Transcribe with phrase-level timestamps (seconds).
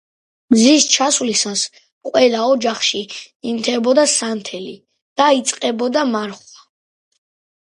[0.53, 1.65] მზის ჩასვლისას
[2.09, 3.01] ყველა ოჯახში
[3.51, 4.75] ინთებოდა სანთელი
[5.23, 6.67] და იწყებოდა მარხვა.